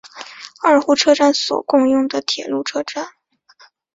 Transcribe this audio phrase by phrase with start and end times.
[0.63, 3.07] 二户车站所共用的铁路车站。